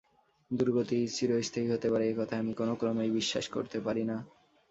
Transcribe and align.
দুর্গতি 0.51 0.99
চিরস্থায়ী 1.15 1.67
হতে 1.73 1.87
পারে 1.91 2.05
এ 2.07 2.19
কথা 2.19 2.35
আমি 2.37 2.51
কোনোক্রমেই 2.53 3.11
বিশ্বাস 3.17 3.45
করতে 3.47 3.77
পারি 3.79 4.03
নে। 4.03 4.17